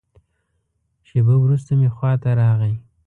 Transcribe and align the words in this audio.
شېبه 1.07 1.35
وروسته 1.39 1.71
مې 1.79 1.89
خوا 1.95 2.11
ته 2.21 2.29
راغی. 2.39 2.75